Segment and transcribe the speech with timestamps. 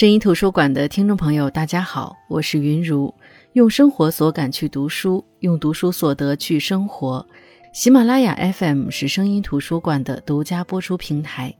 [0.00, 3.14] 声音图书馆的听众朋友，大家好，我是云如。
[3.52, 7.26] 用生活所感去读书，用读书所得去生活。
[7.74, 11.54] 喜马拉雅 FM 是声音图书馆的独家播出平台。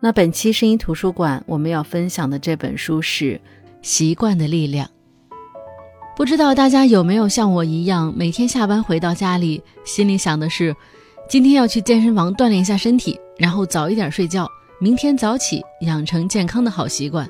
[0.00, 3.34] 那本期声音图书馆我们要分享的这本书是
[3.80, 4.84] 《习惯的力量》。
[6.16, 10.74] 不知道大家有没有像我一样，每天下班回到家里，心里想的是，
[11.28, 14.50] 今天要去健身房锻炼一下身体，然后早一点睡觉。
[14.80, 17.26] 明天早起，养成健康的好习惯。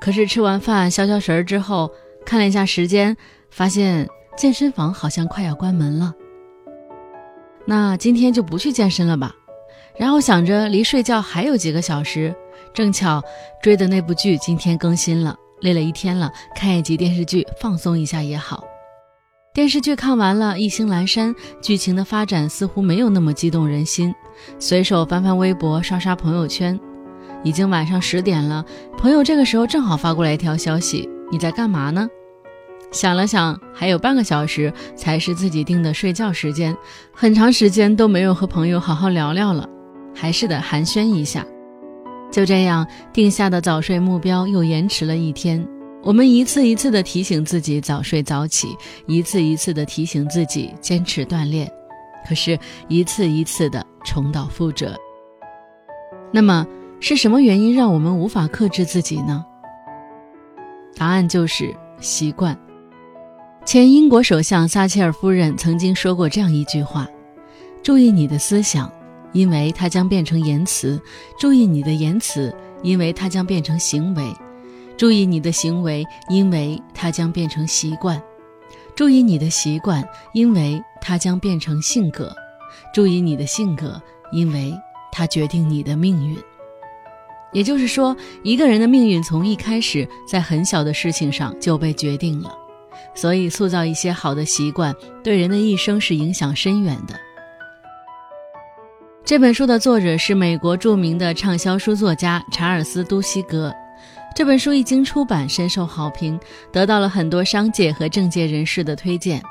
[0.00, 1.90] 可是吃完饭消消食儿之后，
[2.24, 3.16] 看了一下时间，
[3.50, 6.14] 发现健身房好像快要关门了。
[7.66, 9.34] 那今天就不去健身了吧。
[9.98, 12.34] 然后想着离睡觉还有几个小时，
[12.74, 13.22] 正巧
[13.62, 18.62] 追的那部剧今天更新了，累了一天了，看一集电视剧放松一下也好。
[19.54, 24.14] 电视剧看完了，《意兴阑珊》剧情的发展似乎没有那么激动人心。
[24.58, 26.78] 随手翻翻微博，刷刷朋友圈，
[27.46, 28.64] 已经晚上十点了。
[28.98, 32.08] 朋友这个时候正好发过来一条消息：“你在干嘛呢？”
[32.90, 36.76] 想了想，还有半个小时才是自己定的睡觉时间，
[37.12, 39.68] 很长时间都没有和朋友好好聊聊了，
[40.12, 41.46] 还是得寒暄一下。
[42.32, 45.64] 就这样，定下的早睡目标又延迟了一天。
[46.02, 51.70] 我们一次一次地提醒自己早睡早起，一次一次地提醒自己坚持锻炼，
[52.28, 54.96] 可是，一次一次地重蹈覆辙。
[56.32, 56.66] 那么，
[57.00, 59.44] 是什么原因让我们无法克制自己呢？
[60.96, 62.58] 答案就是习惯。
[63.64, 67.06] 前英国首相撒切尔夫人曾经说过这样一句话
[67.82, 68.90] ：“注意你的思想，
[69.32, 70.98] 因为它将变成言辞；
[71.38, 74.32] 注意你的言辞，因为它将变成行为。”
[74.96, 78.18] 注意你的行为，因为它将变成习惯；
[78.94, 82.28] 注意你的习惯，因为它将变成性格；
[82.94, 84.00] 注意你的性格，
[84.32, 84.72] 因为
[85.12, 86.38] 它决定你的命运。
[87.56, 92.54] 也就是说，一个人的命运从一开始在很小的事情上就被决定了。
[93.14, 94.94] 所以，塑造一些好的习惯，
[95.24, 97.18] 对人的一生是影响深远的。
[99.24, 103.72] 这本书的作者是美国著名的畅销书作家查尔斯·都西格。
[104.34, 106.38] 这本书一经出版，深受好评，
[106.70, 109.42] 得到了很多商界和政界人士的推荐。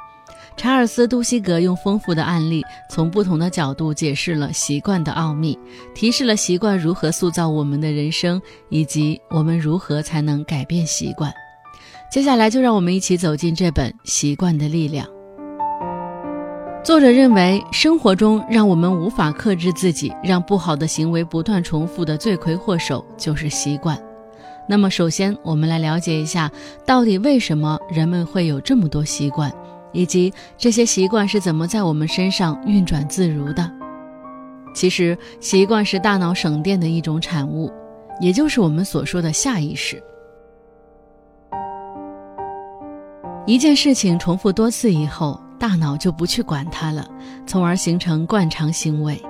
[0.57, 5.57] 查尔斯·杜西格用丰富的案例，从不同的角度解释了习惯的奥秘，
[5.93, 11.31] 提示了习惯如何塑造我们的人生，以及我们如何才能改变习惯。
[12.09, 15.05] 接下来，就让我们一起走进这本《习惯的力量》。
[16.83, 23.99] 作者认为，生活中让我们无法克制自己，让不好的行为不断重复的罪魁祸首就是习惯。
[24.69, 26.49] 那么，首先我们来了解一下，
[26.85, 29.51] 到底为什么人们会有这么多习惯，
[29.95, 33.71] 以及这些习惯是怎么在我们身上运转自如的。
[34.73, 37.71] 其实，习惯是大脑省电的一种产物，
[38.19, 40.03] 也就是我们所说的下意识。
[43.45, 47.07] 一件事情重复多次以后，大脑就不去管它了，
[47.47, 49.21] 从而形成惯常行为。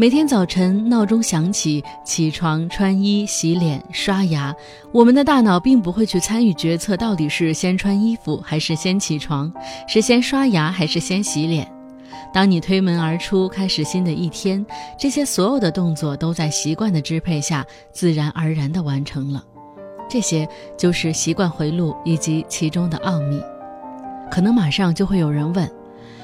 [0.00, 4.54] 每天早晨闹钟响起，起床、穿衣、洗脸、刷牙，
[4.92, 9.52] 我们的大脑并不会去参与决策，到底是先穿衣服还是先起床，
[9.88, 11.68] 是先刷牙还是先洗脸。
[12.32, 14.64] 当你推门而出，开始新的一天，
[14.96, 19.42] 这些所有的动作都在习惯的支配下，自然而然地完成了。
[20.08, 23.42] 这些就是习惯回路以及其中的奥秘。
[24.30, 25.68] 可能马上就会有人问：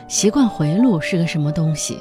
[0.06, 1.98] 习惯回路是个什么东西？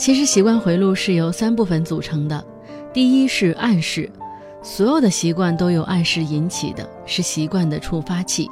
[0.00, 2.42] 其实，习惯回路是由三部分组成的。
[2.90, 4.10] 第一是暗示，
[4.62, 8.48] 所有的习惯都由暗示引起的，是习惯的触发器。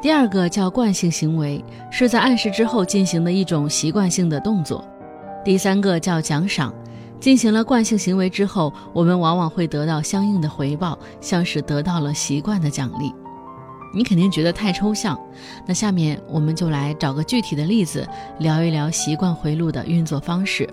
[0.00, 4.82] 第二个叫惯性行为，是在暗示之后进行的一种习惯性的动作。
[5.44, 6.72] 第三个叫奖赏，
[7.20, 13.12] 进行了惯性行为之后，我们往往会得到相应的回报，像是得到了习惯的奖励。
[13.94, 15.18] 你肯定觉得太抽象，
[15.66, 18.08] 那下面我们就来找个具体的例子，
[18.38, 20.66] 聊一聊习惯回路的运作方式。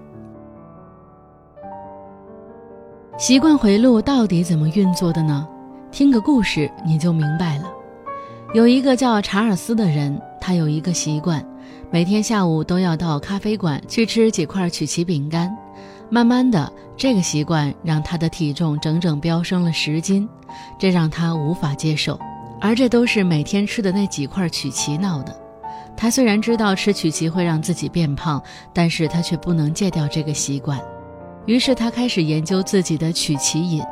[3.18, 5.48] 习惯回路到底怎么运作的呢？
[5.92, 7.72] 听个故事你就明白了。
[8.56, 11.46] 有一个叫查尔斯的人，他有一个习惯，
[11.92, 15.56] 每天下午都要到咖啡馆去吃几块曲奇饼干。
[16.10, 20.28] 慢慢的，这个习惯让他的体重整整飙升了十斤，
[20.80, 22.20] 这让他无法接受。
[22.60, 25.40] 而这都是每天吃的那几块曲奇闹的。
[25.96, 28.42] 他虽然知道吃曲奇会让自己变胖，
[28.74, 30.80] 但是他却不能戒掉这个习惯。
[31.46, 33.84] 于是他开始研究自己的曲奇瘾，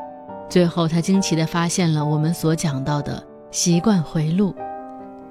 [0.49, 3.21] 最后他惊奇地发现了我们所讲到的
[3.51, 4.55] 习惯回路。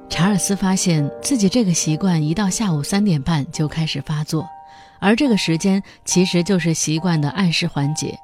[0.09, 4.47] 查尔斯发现自己这个习惯一到下午三点半就开始发作，
[4.99, 8.19] 而这个时间其实就是习惯的暗示环节。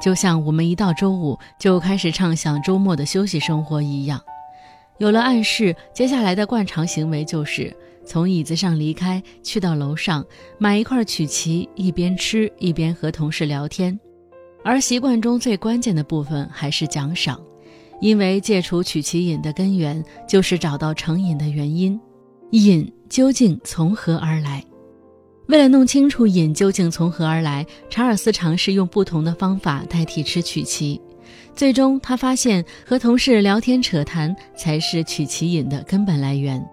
[0.00, 4.20] 就像我们一到周五就开始畅想周末的休息生活一样。
[4.98, 7.74] 有了暗示，接下来的惯常行为就是
[8.04, 10.24] 从椅子上离开，去到楼上
[10.58, 13.98] 买一块曲奇，一边吃一边和同事聊天。
[14.64, 17.40] 而习惯中最关键的部分还是奖赏，
[18.00, 21.98] 因为戒除曲奇瘾的根源就是找到成瘾的原因，
[22.50, 24.64] 瘾究竟从何而来？
[25.48, 31.00] 为了弄清楚瘾究竟从何而来，查尔斯尝试用不同的方法代替吃曲奇，
[31.54, 36.64] 最终他发现和同事聊天扯谈才是曲奇瘾的根本来源。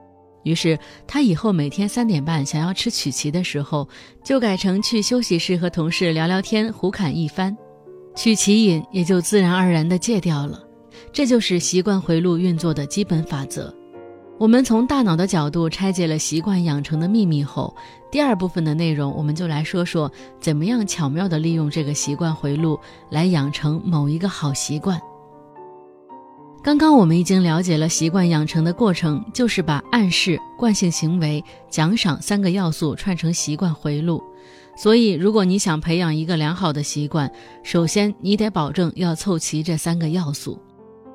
[0.48, 3.88] 于是他以后每天三点半想要吃曲奇的时候，
[4.24, 7.56] 就改成去休息室和同事聊聊天，胡侃一番。
[8.16, 10.64] 曲奇瘾也就自然而然地戒掉了，
[11.12, 13.74] 这就是习惯回路运作的基本法则。
[14.40, 17.76] 我们从大脑的角度拆解了习惯养成的秘密后，
[18.12, 22.80] 第二部分的内容我们就来说说怎么样巧妙地利用这个习惯回路
[23.10, 25.02] 来养成某一个好习惯。
[26.68, 34.22] 刚刚我们已经了解了习惯养成的过程，就是把暗示、惯性行为、奖赏三个要素串成习惯回路。
[34.76, 37.32] 所以，如果你想培养一个良好的习惯，
[37.64, 40.60] 首先你得保证要凑齐这三个要素。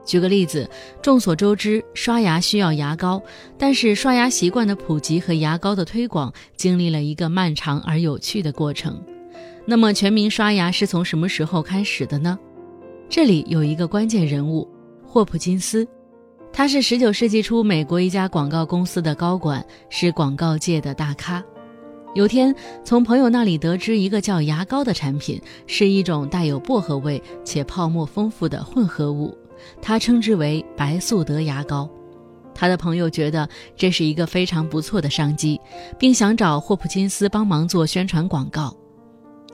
[0.07, 0.67] 举个例子，
[1.03, 3.23] 众所周知，刷牙需要牙膏，
[3.59, 8.99] 但是刷牙习惯的普及和牙膏的推广经历了一个漫长而有趣的过程。
[9.67, 12.39] 那么，全民刷牙是从什么时候开始的呢？
[13.11, 14.67] 这里有一个关键人物——
[15.13, 15.87] 霍普金斯，
[16.55, 21.45] 他是19世纪初美国一家广告公司的高管，是广告界的大咖。
[22.15, 29.37] 有天，从朋友那里得知一个叫牙膏的产品，是一种带有薄荷味且泡沫丰富的混合物，
[29.83, 31.87] 他称之为白素德牙膏。
[32.55, 35.61] 他的朋友觉得这是一个非常不错的商机，
[35.99, 38.75] 并想找霍普金斯帮忙做宣传广告。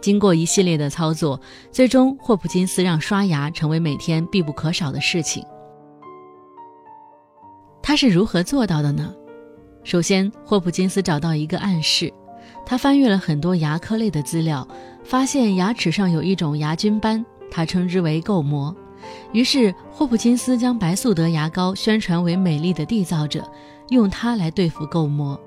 [0.00, 1.40] 经过一系列的操作，
[1.70, 5.44] 最终霍普金斯让刷牙成为每天必不可少的事情。
[7.82, 9.14] 他是如何做到的呢？
[9.84, 12.12] 首先，霍普金斯找到一个暗示。
[12.66, 14.66] 他翻阅了很多牙科类的资料，
[15.02, 18.74] 发现牙齿上有一种牙菌斑，他称之为垢膜。
[19.32, 23.48] 于是霍普金斯将白素德牙膏宣传为美丽的缔造者，
[23.88, 25.40] 用它来对付垢膜。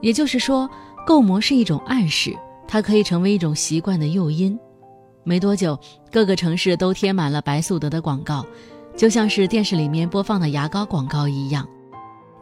[0.00, 0.68] 也就是说，
[1.06, 2.34] 垢膜是一种暗示，
[2.72, 4.58] 它可以成为一种习惯的诱因。
[5.24, 5.78] 没多久，
[6.10, 8.46] 各个城市都贴满了白素德的广告，
[8.96, 11.68] 就像是电视里面播放的牙膏广告一样。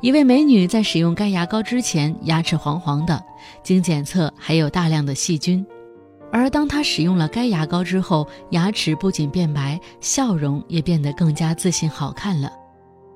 [0.00, 3.20] 一位美女在使用该牙膏之前，牙齿黄黄的，
[3.64, 5.66] 经检测还有大量的细菌。
[6.30, 12.52] 而当她使用了该牙膏之后，牙齿不仅变白，笑容也变得更加自信好看了。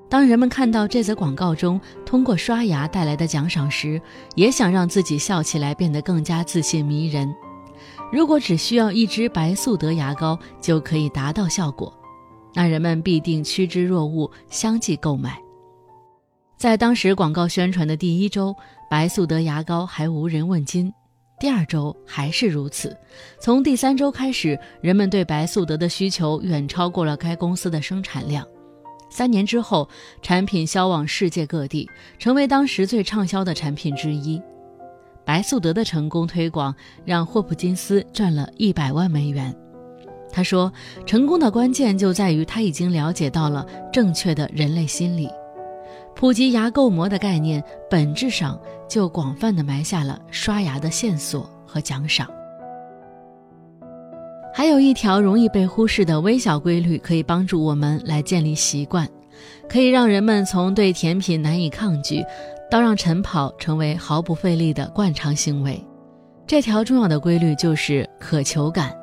[0.07, 3.99] 当人们看到这则广告中通过刷牙带来的奖赏时，
[4.35, 7.33] 也想让自己笑起来变得更加自信迷人。
[8.11, 11.91] 如果只需要一支白素德牙膏就可以达到效果，
[12.53, 15.37] 那人们必定趋之若鹜，相继购买。
[16.55, 18.55] 在当时广告宣传的第一周，
[18.89, 20.89] 白素德牙膏还无人问津；
[21.39, 22.95] 第二周还是如此。
[23.41, 28.45] 从第三周开始，人们对白素德的需求远超过了该公司的生产量。
[29.15, 29.87] 三年之后，
[30.21, 31.89] 产品销往世界各地，
[32.19, 34.41] 成为当时最畅销的产品之一。
[35.23, 39.55] 白素德的成功推广让霍普金斯赚了一百万美元。
[40.33, 40.69] 他说
[41.07, 45.29] ：“成功的关键就在于他已经了解到了正确的人类心理。”
[46.13, 52.29] 普及牙垢膜的概念，本质上就广泛的埋下了刷牙的线索和奖赏。
[54.57, 59.05] 还有一条容易被忽视的微小规律，可以帮助我们来建立习惯，
[59.67, 62.23] 可以让人们从对甜品难以抗拒，
[62.71, 65.77] 到让晨跑成为毫不费力的惯常行为。
[66.47, 68.95] 这条重要的规律就是渴求感。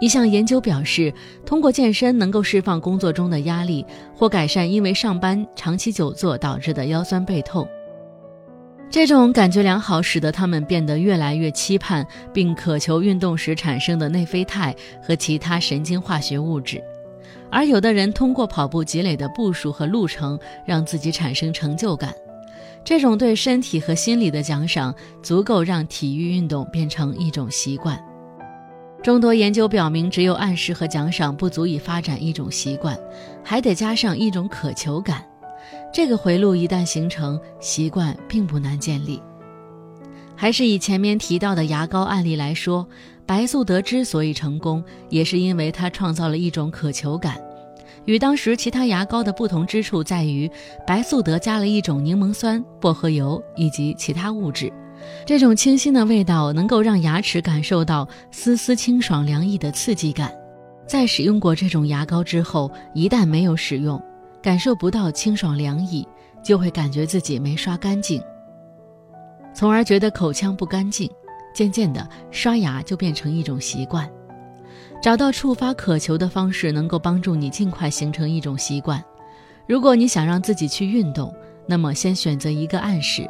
[0.00, 1.12] 一项研究表示，
[1.44, 3.84] 通过健身能够释放工作中的压力，
[4.16, 7.68] 或改善因为上班长期久坐导致的腰酸背痛。
[8.92, 16.78] 这种感觉良好，使得他们变得越来越期盼并渴求运动时产生的内啡肽和其他神经化学物质。
[17.50, 22.14] 而有的人通过跑步积累的步数和路程，让自己产生成就感。
[22.84, 27.98] 这种对身体和心理的奖赏，足够让体育运动变成一种习惯。
[29.02, 32.98] 众多研究表明，只有暗示和奖赏不足以发展一种习惯，
[33.42, 35.24] 还得加上一种渴求感。
[35.92, 39.20] 这个回路一旦形成，习惯并不难建立。
[40.34, 42.88] 还是以前面提到的牙膏案例来说，
[43.26, 47.38] 白素德之所以成功，也是因为它创造了一种渴求感。
[48.06, 50.50] 与当时其他牙膏的不同之处在于，
[50.86, 54.72] 白素德加了一种柠檬酸、薄荷油以及其他物质。
[55.26, 60.32] 这种清新的味道能够让牙齿感受到丝丝清爽凉意的刺激感，
[60.86, 64.02] 在使用过这种牙膏之后，一旦没有使用，
[64.42, 66.06] 感受不到清爽凉意，
[66.42, 68.20] 就会感觉自己没刷干净，
[69.54, 71.08] 从而觉得口腔不干净。
[71.54, 74.10] 渐渐的，刷牙就变成一种习惯。
[75.02, 79.04] 找到触发渴求的方式，能够帮助你尽快形成一种习惯。
[79.68, 81.32] 如果你想让自己去运动，
[81.66, 83.28] 那么先选择一个暗示，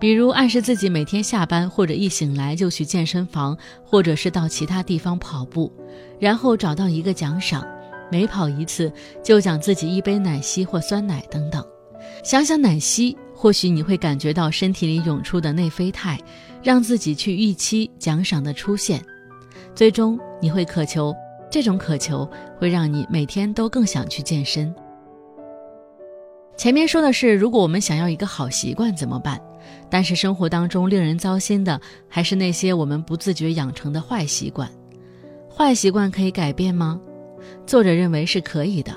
[0.00, 5.72] 比如暗示自己每天下班或者一醒来就去健身房，或者是到其他地方跑步，
[6.18, 7.64] 然后找到一个奖赏，
[8.10, 11.64] 每跑一次就奖自己一杯奶昔或酸奶等等。
[12.22, 16.18] 想想奶昔，或许你会感觉到身体里涌出的内啡肽，
[16.62, 19.00] 让自己去预期奖赏的出现。
[19.74, 21.14] 最终你会渴求，
[21.50, 24.74] 这种渴求会让你每天都更想去健身。
[26.56, 29.40] 前面说的是，如果我们想要一个好习惯怎么办？
[29.88, 34.68] 但是生活当中令人糟心的还是那些我们不自觉养成的坏习惯。
[35.48, 37.00] 坏习惯可以改变吗？
[37.66, 38.96] 作者认为是可以的。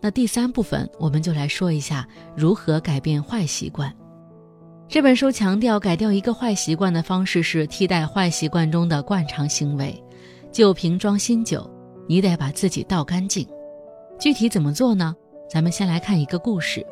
[0.00, 3.94] 那第三部分我们就来说一下如何改变坏习惯。
[4.88, 10.02] 这本书强调，改掉一个坏习惯的方式是替代坏习惯中的惯常行为。
[10.50, 11.70] 旧瓶装新酒，
[12.08, 13.46] 你得把自己倒干净。
[14.18, 15.14] 具体怎么做呢？
[15.48, 16.84] 咱们先来看一个故事。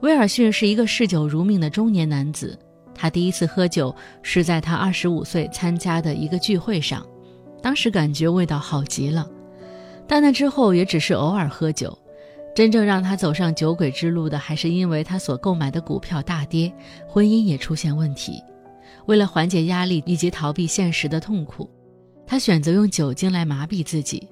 [0.00, 2.58] 威尔逊是一个嗜酒如命的中年男子。
[2.94, 7.06] 他第一次喝酒是在他二十五岁参加的一个聚会上，
[7.62, 9.26] 当时感觉味道好极了。
[10.06, 11.96] 但那之后也只是偶尔喝酒。
[12.54, 16.72] 真正让他走上酒鬼之路的，还是因为他所购买的股票大跌，
[17.08, 18.40] 婚姻也出现问题。
[19.06, 21.68] 为了缓解压力以及逃避现实的痛苦。
[22.26, 24.26] 他选择用酒精来麻痹自己，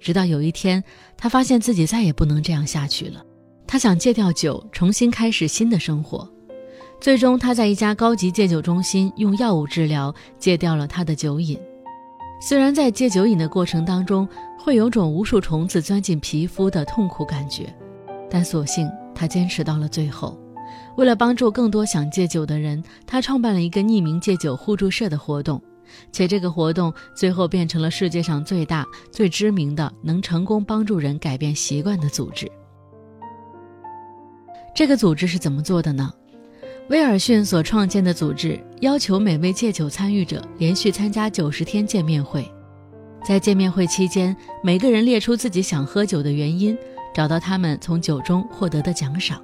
[0.00, 0.82] 直到有一天，
[1.16, 3.22] 他发现自己再也不能这样下去了。
[3.66, 6.26] 他想戒掉酒，重新开始新的生活。
[7.00, 11.58] 最终，他在一家高级戒酒中心用药物治疗，戒掉了他的酒瘾。
[12.40, 14.26] 虽然在戒酒瘾的过程当中，
[14.58, 17.72] 会有种无数虫子钻进皮肤的痛苦感觉，
[18.28, 20.38] 但所幸他坚持到了最后。
[20.96, 25.62] 为了帮助更多想戒酒的人，他创办了一个匿名戒酒互助社的活动。
[26.12, 32.50] 且这个活动最后变成了世界上最大、最知名的能成功帮助人改变习惯的组织。
[34.74, 36.12] 这个组织是怎么做的呢？
[36.90, 42.46] 威尔逊所创建的组织要求每位戒酒参与者连续参加九十天见面会，
[43.24, 46.76] 在见面会期间，每个人列出自己想喝酒的原因，
[47.14, 49.42] 找到他们从酒中获得的奖赏。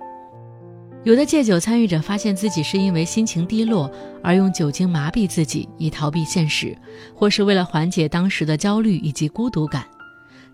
[1.02, 3.90] 有的戒酒参与者发现自己是因为心情低落
[4.22, 6.74] 而用酒精麻痹自己以逃避现实，
[7.14, 9.84] 或是为了缓解当时的焦虑以及孤独感，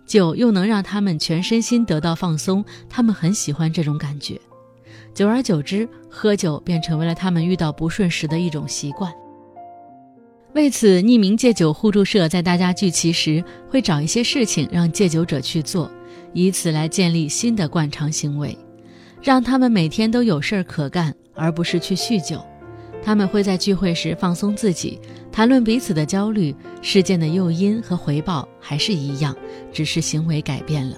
[0.04, 4.40] 酒又能让他们全身心得到放松，他们很喜欢这种感觉。
[5.14, 9.12] 久而久之，喝酒便成为了他们遇到不顺时的一种习惯。
[10.52, 15.88] 为此，匿名戒酒互助社在大家聚齐时会找一些事情让戒酒者去做，
[16.32, 18.56] 以此来建立新的惯常行为。
[19.22, 22.42] 让他们每天都有事儿可干，而不是去酗酒。
[23.02, 24.98] 他们会在聚会时放松自己，
[25.30, 26.54] 谈论彼此的焦虑。
[26.82, 29.36] 事件的诱因和回报还是一样，
[29.72, 30.96] 只是行为改变了。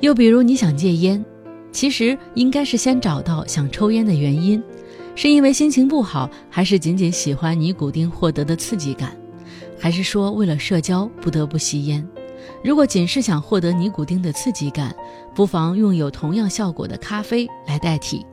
[0.00, 1.24] 又比如，你想戒烟，
[1.70, 4.62] 其实应该是先找到想抽烟的原因，
[5.22, 9.14] 是因为心情不好，还是仅仅喜欢尼古丁获得的刺激感，
[9.78, 12.02] 还是说为了社交不得不吸烟？
[12.64, 14.96] 如果仅是想获得尼古丁的刺激感，
[15.34, 18.24] 不妨用有同样效果的咖啡来代替，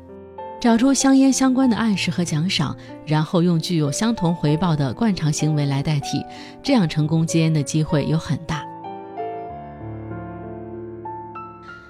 [0.62, 2.74] 找出香烟相关的暗示和奖赏，
[3.06, 6.24] 然后用具有相同回报的惯常行为来代替，
[6.64, 8.64] 这样成功戒烟的机会有很大。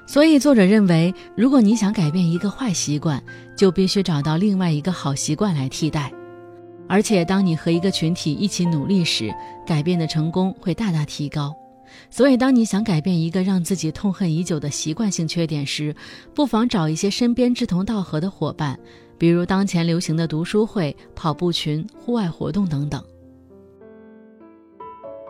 [0.08, 3.22] 所以，作者认为，如果你想改变一个坏习惯，
[3.58, 6.10] 就必须找到另外一个好习惯来替代。
[6.88, 9.30] 而且，当你和一个群体一起努力时，
[9.66, 11.54] 改变的成功会大大提高。
[12.10, 15.94] 所以，当你想改变一个让自己痛恨已久的习惯性缺点时，
[16.34, 18.80] 不妨找一些身边志同道合的伙伴，
[19.18, 23.04] 比如当前流行的读书会、跑步群、户外活动等等。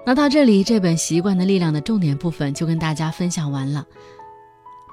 [0.05, 3.83] 那到这里，这本《习惯的力量》的重点部分就跟大家分享完了。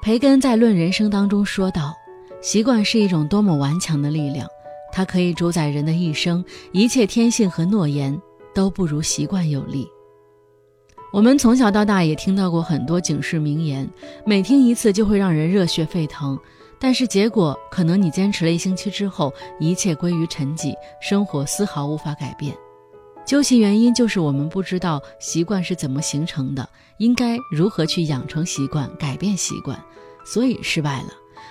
[0.04, 1.94] 培根在《论人生》当中说道
[2.42, 4.46] ：“习惯是一种多么顽强的力量，
[4.92, 8.20] 它可以主宰人的一生，一切天性和诺言
[8.54, 9.88] 都不如习惯有力。”
[11.10, 13.88] 我们从小到大也听到过很多警示名言，
[14.26, 16.38] 每听一次就会让人热血沸腾。
[16.78, 22.54] 但是结果可能你坚持了一星期之后，一切归于沉寂，生活丝毫无法改变。
[23.24, 26.68] 究其原因，就是我们不知道习惯是怎么形成的，
[26.98, 29.82] 应该如何去养成习惯、改变习惯，
[30.24, 31.08] 所以失败了。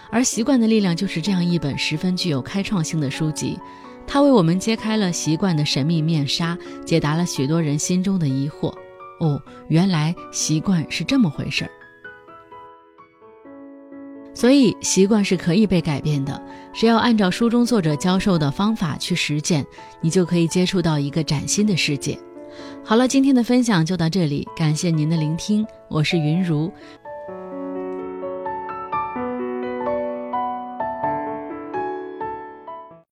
[0.09, 3.57] 而《习惯的力量》就是这样一本十分具有开创性的书籍，
[4.05, 8.73] 它为我们揭开了习惯的神秘面纱，解答了许多人心中的疑惑。
[9.19, 11.71] 哦，原来习惯是这么回事儿。
[14.35, 16.41] 所以，习惯是可以被改变的，
[16.73, 19.65] 只要按照书中作者教授的方法去实践，
[20.01, 22.17] 你就可以接触到一个崭新的世界。
[22.83, 26.71] 好了，今天的分享就到这里，感谢您的聆听，我是云如。